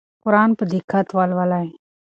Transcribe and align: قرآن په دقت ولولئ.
قرآن 0.23 0.49
په 0.57 0.63
دقت 0.73 1.07
ولولئ. 1.17 1.67